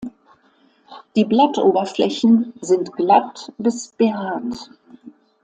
Die 1.15 1.25
Blattoberflächen 1.25 2.53
sind 2.59 2.91
glatt 2.93 3.53
bis 3.59 3.89
behaart. 3.89 4.71